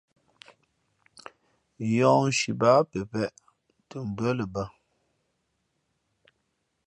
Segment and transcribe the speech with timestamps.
[1.93, 3.33] Yǒhnshi báá pəpēʼ
[3.89, 4.63] tα mbʉά lα bᾱ.